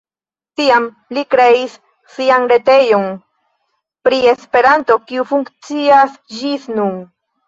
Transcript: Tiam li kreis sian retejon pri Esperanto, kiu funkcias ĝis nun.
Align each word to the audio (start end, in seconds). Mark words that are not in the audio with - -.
Tiam 0.59 0.85
li 1.15 1.23
kreis 1.33 1.73
sian 2.15 2.47
retejon 2.51 3.05
pri 4.07 4.19
Esperanto, 4.31 4.97
kiu 5.13 5.27
funkcias 5.33 6.17
ĝis 6.39 6.67
nun. 6.73 6.97